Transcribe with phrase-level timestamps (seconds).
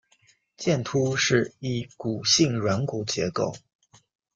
[0.57, 3.53] 剑突是一骨性软骨结构。